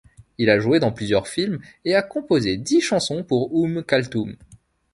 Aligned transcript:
Il 0.39 0.49
a 0.49 0.57
joué 0.59 0.79
dans 0.79 0.91
plusieurs 0.91 1.27
films 1.27 1.59
et 1.85 1.93
a 1.93 2.01
composé 2.01 2.57
dix 2.57 2.81
chansons 2.81 3.23
pour 3.23 3.53
Oum 3.53 3.83
Kalthoum. 3.83 4.35